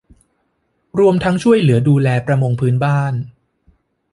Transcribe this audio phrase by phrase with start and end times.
[0.99, 3.13] รวมทั้งช่วยเหลือดูแลประมงพื้นบ้าน